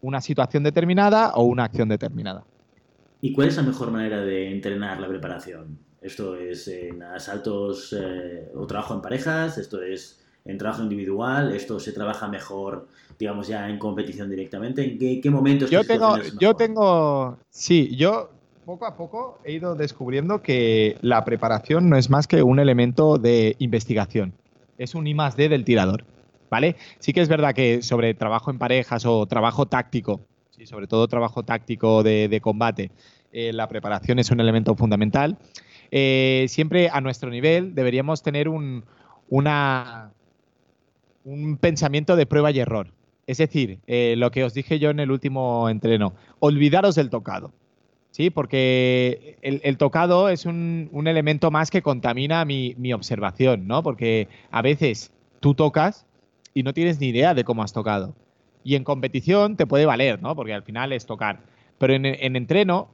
[0.00, 2.44] una situación determinada o una acción determinada.
[3.20, 5.78] ¿Y cuál es la mejor manera de entrenar la preparación?
[6.00, 9.58] ¿Esto es en asaltos eh, o trabajo en parejas?
[9.58, 11.52] ¿Esto es en trabajo individual?
[11.52, 12.86] ¿Esto se trabaja mejor,
[13.18, 14.84] digamos, ya en competición directamente?
[14.84, 15.70] ¿En qué, qué momentos?
[15.70, 18.30] Yo tengo, yo tengo, sí, yo
[18.64, 23.18] poco a poco he ido descubriendo que la preparación no es más que un elemento
[23.18, 24.32] de investigación.
[24.76, 26.04] Es un I más D del tirador.
[26.50, 26.76] ¿vale?
[26.98, 30.20] Sí que es verdad que sobre trabajo en parejas o trabajo táctico,
[30.58, 32.90] sí, sobre todo trabajo táctico de, combate,
[33.32, 35.38] eh, la preparación es un elemento fundamental.
[35.90, 38.84] Eh, siempre a nuestro nivel deberíamos tener un,
[39.28, 39.48] un
[41.60, 42.92] pensamiento de prueba y error.
[43.26, 47.52] Es decir, eh, lo que os dije yo en el último entreno, olvidaros del tocado.
[48.10, 53.82] Sí, porque el, tocado es un, elemento más que contamina mi, mi, observación, ¿no?
[53.82, 56.06] Porque a veces tú tocas
[56.52, 58.16] y no tienes ni idea de cómo has tocado.
[58.64, 60.34] Y en competición te puede valer, ¿no?
[60.34, 61.40] Porque al final es tocar.
[61.78, 62.88] Pero en, entreno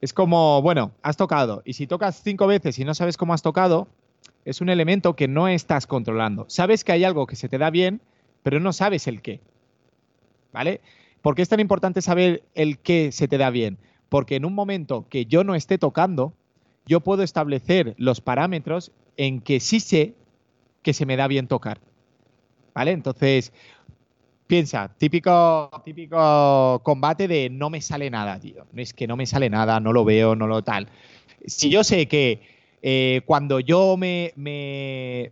[0.00, 1.62] es como, bueno, has tocado.
[1.64, 3.88] Y si tocas cinco veces y no sabes cómo has tocado,
[4.44, 6.46] es un elemento que no estás controlando.
[6.48, 8.00] Sabes que hay algo que se te da bien,
[8.42, 9.40] pero no sabes el qué.
[10.52, 10.80] ¿Vale?
[11.22, 13.78] ¿Por qué es tan importante saber el qué se te da bien?
[14.08, 16.34] Porque en un momento que yo no esté tocando,
[16.86, 20.14] yo puedo establecer los parámetros en que sí sé
[20.82, 21.80] que se me da bien tocar.
[22.74, 22.90] ¿vale?
[22.90, 23.52] Entonces,
[24.54, 28.64] piensa, típico, típico combate de no me sale nada, tío.
[28.76, 30.86] Es que no me sale nada, no lo veo, no lo tal.
[31.44, 32.40] Si yo sé que
[32.80, 34.32] eh, cuando yo me,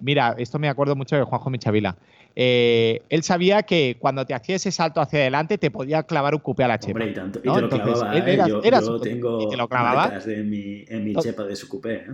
[0.00, 1.96] Mira, esto me acuerdo mucho de Juanjo Michavila.
[2.34, 6.40] Eh, él sabía que cuando te hacía ese salto hacia adelante te podía clavar un
[6.40, 7.04] cupe a la chepa.
[7.04, 8.38] y, te lo clavaba, ¿eh?
[8.48, 8.60] yo,
[9.00, 9.68] tengo te lo
[10.26, 12.06] en mi chepa de su cupé.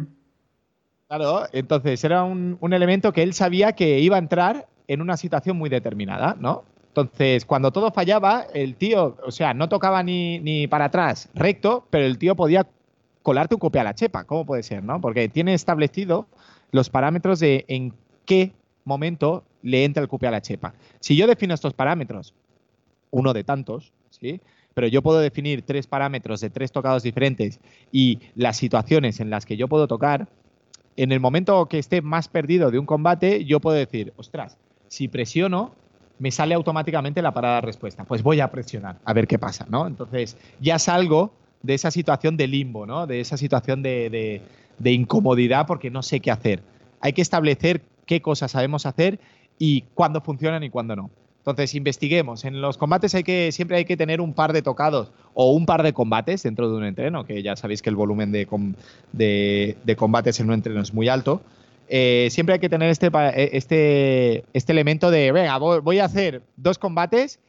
[1.07, 5.16] Claro, entonces era un, un elemento que él sabía que iba a entrar en una
[5.16, 6.64] situación muy determinada, ¿no?
[7.00, 11.87] Entonces, cuando todo fallaba, el tío, o sea, no tocaba ni, ni para atrás recto,
[11.90, 12.66] pero el tío podía
[13.22, 14.24] colarte un copia a la chepa.
[14.24, 15.00] ¿Cómo puede ser, no?
[15.00, 16.26] Porque tiene establecido
[16.72, 17.94] los parámetros de en
[18.26, 18.52] qué
[18.84, 20.74] momento le entra el copia a la chepa.
[20.98, 22.34] Si yo defino estos parámetros,
[23.12, 24.40] uno de tantos, ¿sí?
[24.74, 27.61] Pero yo puedo definir tres parámetros de tres tocados diferentes
[27.92, 30.26] y las situaciones en las que yo puedo tocar,
[30.96, 34.58] en el momento que esté más perdido de un combate, yo puedo decir, ostras,
[34.88, 35.76] si presiono,
[36.18, 38.04] me sale automáticamente la parada de respuesta.
[38.04, 39.87] Pues voy a presionar, a ver qué pasa, ¿no?
[39.87, 43.07] Entonces ya salgo de esa situación de limbo, ¿no?
[43.07, 44.42] De esa situación de,
[44.85, 46.62] incomodidad porque no sé qué hacer.
[47.00, 49.18] Hay que establecer qué cosas sabemos hacer
[49.59, 51.11] y cuándo funcionan y cuándo no.
[51.38, 52.44] Entonces, investiguemos.
[52.44, 55.64] En los combates hay que, siempre hay que tener un par de tocados o un
[55.64, 58.46] par de combates dentro de un entreno, que ya sabéis que el volumen de,
[59.12, 61.40] de combates en un entreno es muy alto.
[61.88, 66.42] Eh, siempre hay que tener este, eh, este, este elemento de, venga, voy a hacer
[66.57, 67.40] dos combates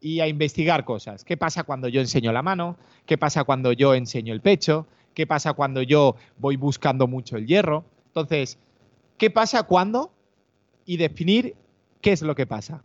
[0.00, 1.24] y a investigar cosas.
[1.24, 2.76] ¿Qué pasa cuando yo enseño la mano?
[3.06, 4.86] ¿Qué pasa cuando yo enseño el pecho?
[5.14, 7.84] ¿Qué pasa cuando yo voy buscando mucho el hierro?
[8.06, 8.58] Entonces,
[9.18, 10.10] ¿qué pasa cuando?
[10.86, 11.54] Y definir
[12.00, 12.82] qué es lo que pasa.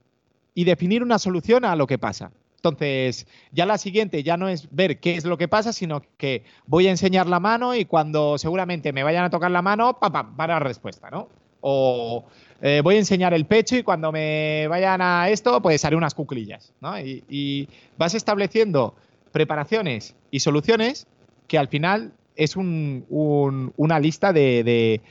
[0.54, 2.32] Y definir una solución a lo que pasa.
[2.70, 6.44] Entonces, ya la siguiente ya no es ver qué es lo que pasa, sino que
[6.66, 10.12] voy a enseñar la mano y cuando seguramente me vayan a tocar la mano, pa,
[10.12, 11.30] pa, para la respuesta, ¿no?
[11.62, 12.26] O
[12.62, 16.14] eh, voy a enseñar el pecho y cuando me vayan a esto, pues haré unas
[16.14, 17.00] cuclillas, ¿no?
[17.00, 18.96] Y, vas estableciendo
[19.32, 21.08] preparaciones y soluciones
[21.48, 25.02] que al final es una lista de,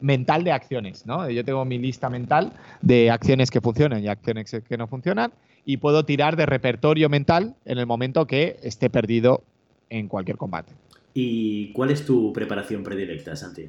[0.00, 1.28] mental de acciones, ¿no?
[1.28, 5.32] Yo tengo mi lista mental de acciones que funcionan y acciones que no funcionan
[5.64, 9.42] y puedo tirar de repertorio mental en el momento que esté perdido
[9.90, 10.72] en cualquier combate.
[11.12, 13.68] ¿Y cuál es tu preparación predilecta, Santi?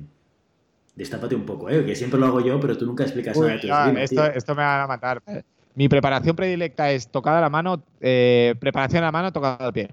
[0.95, 1.85] Destápate un poco, ¿eh?
[1.85, 4.55] que siempre lo hago yo, pero tú nunca explicas nada de tu ah, esto, esto,
[4.55, 5.21] me va a matar.
[5.75, 9.73] Mi preparación predilecta es tocada a la mano, eh, preparación a la mano, tocada al
[9.73, 9.89] pie.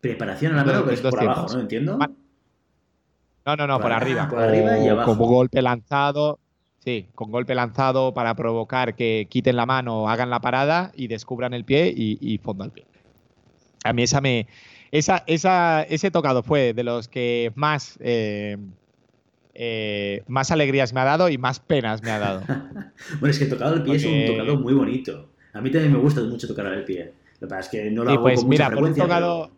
[0.00, 1.60] Preparación a la mano, es por abajo, ¿no?
[1.60, 1.98] ¿Entiendo?
[3.46, 4.28] No, no, no, por, arriba.
[4.28, 5.12] Por arriba y abajo.
[5.12, 6.38] Como golpe lanzado.
[6.78, 11.52] Sí, con golpe lanzado para provocar que quiten la mano, hagan la parada y descubran
[11.52, 12.86] el pie y, fondo al pie.
[13.84, 14.46] A mí esa me.
[14.90, 17.98] Esa, esa, ese tocado fue de los que más.
[18.00, 18.56] Eh,
[19.52, 22.42] eh, más alegrías me ha dado y más penas me ha dado.
[23.20, 25.28] bueno, es que tocado el pie es un tocado muy bonito.
[25.52, 27.12] A mí también me gusta mucho tocar el pie.
[27.40, 29.04] Lo que pasa es que no lo hago pues con mira, mucha frecuencia.
[29.04, 29.50] Por un, tocado,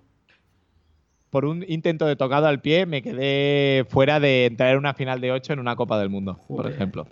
[1.33, 5.19] por un intento de tocado al pie me quedé fuera de entrar en una final
[5.23, 7.07] de 8 en una Copa del Mundo, por ejemplo.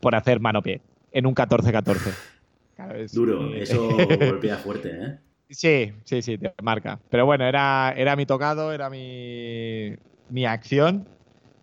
[0.00, 0.80] Por hacer mano-pie.
[1.12, 3.12] En un 14-14.
[3.12, 3.88] Duro, eso
[4.20, 5.18] golpea fuerte, ¿eh?
[5.48, 6.98] Sí, sí, sí, te marca.
[7.10, 9.94] Pero bueno, era, era mi tocado, era mi,
[10.30, 11.06] mi acción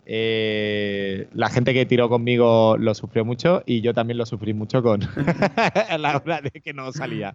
[0.04, 4.82] eh, la gente que tiró conmigo lo sufrió mucho y yo también lo sufrí mucho
[4.82, 5.00] con
[5.98, 7.34] la hora de que no salía.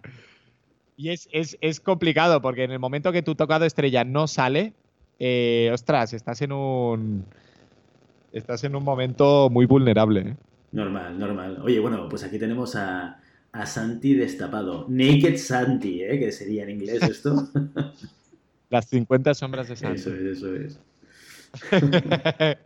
[0.98, 4.72] Y es, complicado porque en el momento que tu tocado estrella no sale,
[5.20, 7.24] eh, ostras, estás en un.
[8.32, 10.20] Estás en un momento muy vulnerable.
[10.20, 10.36] ¿eh?
[10.72, 11.60] Normal, normal.
[11.62, 13.20] Oye, bueno, pues aquí tenemos a,
[13.52, 14.86] a Santi destapado.
[14.88, 16.18] Naked Santi, ¿eh?
[16.18, 17.48] que sería en inglés esto.
[18.68, 20.00] Las 50 sombras de Santi.
[20.00, 20.80] Eso es, eso es.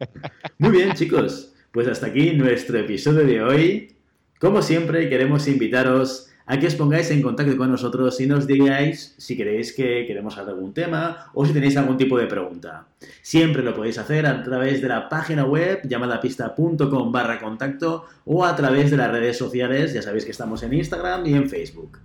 [0.59, 1.53] Muy bien, chicos.
[1.71, 3.97] Pues hasta aquí nuestro episodio de hoy.
[4.41, 9.15] Como siempre, queremos invitaros a que os pongáis en contacto con nosotros y nos digáis
[9.19, 12.87] si queréis que queremos hablar algún tema o si tenéis algún tipo de pregunta.
[13.23, 18.55] Siempre lo podéis hacer a través de la página web llamadapista.com barra contacto o a
[18.57, 21.99] través de las redes sociales, ya sabéis que estamos en Instagram y en Facebook.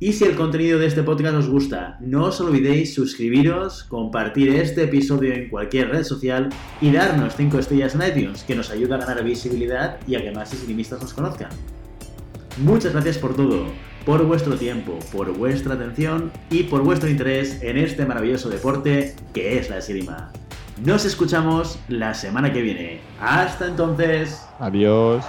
[0.00, 4.84] Y si el contenido de este podcast os gusta, no os olvidéis suscribiros, compartir este
[4.84, 8.98] episodio en cualquier red social y darnos 5 estrellas en iTunes, que nos ayuda a
[8.98, 11.50] ganar visibilidad y a que más esgrimistas nos conozcan.
[12.60, 13.66] Muchas gracias por todo,
[14.04, 19.58] por vuestro tiempo, por vuestra atención y por vuestro interés en este maravilloso deporte que
[19.58, 20.32] es la esgrima.
[20.84, 23.00] Nos escuchamos la semana que viene.
[23.20, 24.44] Hasta entonces.
[24.58, 25.24] Adiós.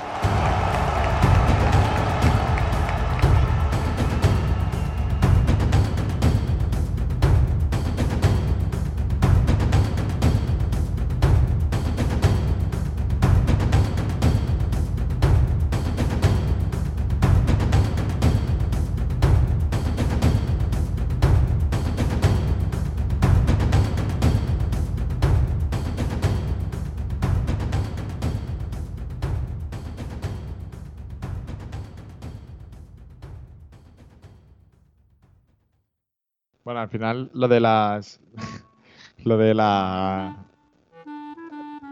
[36.90, 38.20] Al final lo de las.
[39.24, 40.46] lo de la.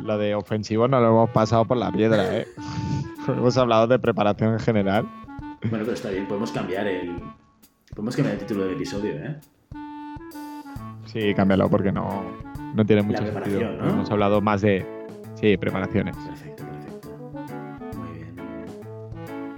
[0.01, 2.47] Lo de ofensivo no lo hemos pasado por la piedra, ¿eh?
[3.27, 5.07] hemos hablado de preparación en general.
[5.69, 7.15] Bueno, pero está bien, podemos cambiar el.
[7.91, 9.39] Podemos cambiar el título del episodio, ¿eh?
[11.05, 12.23] Sí, cámbialo porque no,
[12.73, 13.61] no tiene mucho sentido.
[13.61, 14.85] Hemos hablado más de.
[15.35, 16.17] Sí, preparaciones.
[16.17, 17.09] Perfecto, perfecto.
[17.97, 18.35] Muy bien.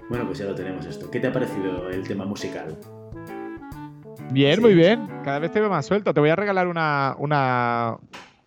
[0.09, 1.09] Bueno, pues ya lo tenemos esto.
[1.09, 2.77] ¿Qué te ha parecido el tema musical?
[4.31, 5.07] Bien, muy bien.
[5.23, 6.13] Cada vez te veo más suelto.
[6.13, 7.97] Te voy a regalar una, una,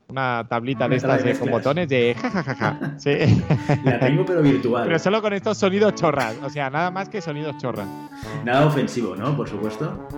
[0.08, 2.94] una tablita de estas con botones de jajajaja.
[2.98, 3.44] Sí.
[3.84, 4.84] La tengo, pero virtual.
[4.86, 6.36] Pero solo con estos sonidos chorras.
[6.42, 7.88] O sea, nada más que sonidos chorras.
[8.44, 9.36] Nada ofensivo, ¿no?
[9.36, 10.08] Por supuesto.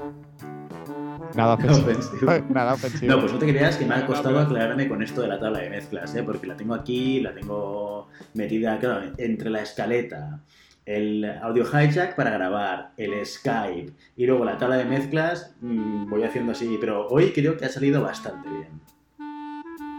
[1.34, 2.32] Nada ofensivo.
[2.50, 3.12] Nada ofensivo.
[3.12, 5.60] No, pues no te creas que me ha costado aclararme con esto de la tabla
[5.60, 6.22] de mezclas, ¿eh?
[6.22, 10.40] Porque la tengo aquí, la tengo metida, claro, entre la escaleta,
[10.86, 16.24] el audio hijack para grabar, el Skype y luego la tabla de mezclas, mm, voy
[16.24, 18.80] haciendo así, pero hoy creo que ha salido bastante bien.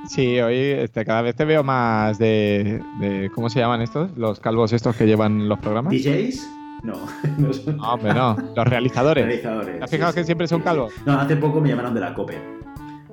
[0.07, 2.81] Sí, hoy este, cada vez te veo más de,
[3.33, 4.15] ¿Cómo se llaman estos?
[4.15, 5.91] Los calvos estos que llevan los programas.
[5.91, 6.47] ¿DJs?
[6.83, 6.93] No.
[7.39, 7.77] no, son...
[7.77, 8.37] no hombre, no.
[8.55, 9.25] Los realizadores.
[9.25, 9.81] realizadores.
[9.81, 10.93] has fijado que siempre son calvos?
[11.05, 12.39] No, hace poco me llamaron de la COPE.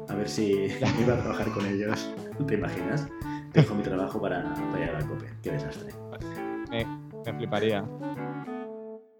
[0.09, 0.53] A ver si
[1.01, 2.13] iba a trabajar con ellos.
[2.47, 3.09] ¿Te imaginas?
[3.55, 5.27] Dejo mi trabajo para, para ir a la COPE.
[5.43, 5.93] Qué desastre.
[7.25, 7.85] Me fliparía.